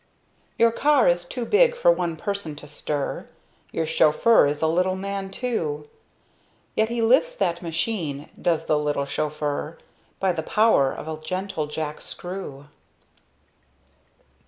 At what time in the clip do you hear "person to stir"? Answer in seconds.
2.17-3.27